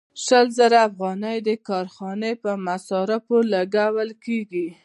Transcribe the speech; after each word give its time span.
شل 0.23 0.47
زره 0.57 0.79
افغانۍ 0.89 1.37
د 1.47 1.49
کارخانې 1.67 2.31
په 2.43 2.51
مصارفو 2.67 3.37
لګول 3.53 4.09
کېږي 4.25 4.67